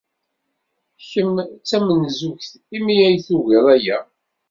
[1.09, 3.99] Kemm d tamenzugt imi ay tugiḍ aya.